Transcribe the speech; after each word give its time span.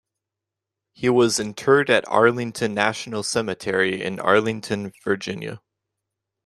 He 0.93 1.09
was 1.09 1.39
interred 1.39 1.91
at 1.91 2.07
Arlington 2.07 2.73
National 2.73 3.21
Cemetery 3.21 4.01
in 4.01 4.19
Arlington, 4.19 4.93
Virginia. 5.03 5.61